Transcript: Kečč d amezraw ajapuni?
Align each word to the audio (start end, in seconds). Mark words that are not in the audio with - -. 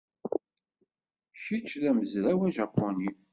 Kečč 1.41 1.69
d 1.81 1.83
amezraw 1.89 2.39
ajapuni? 2.47 3.09